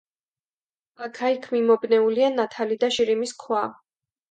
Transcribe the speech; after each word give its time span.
აქა-იქ 1.07 1.45
მიმობნეულია 1.57 2.33
ნათალი 2.41 2.81
და 2.87 2.93
შირიმის 2.99 3.39
ქვა. 3.47 3.65